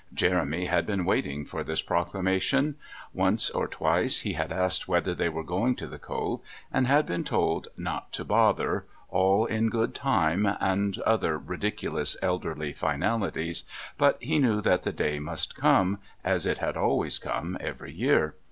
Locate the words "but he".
13.99-14.39